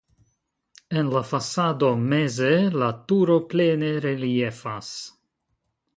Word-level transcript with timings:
En 1.01 1.11
la 1.15 1.21
fasado 1.31 1.89
meze 2.05 2.49
la 2.85 2.89
turo 3.11 3.39
plene 3.53 3.95
reliefas. 4.07 4.91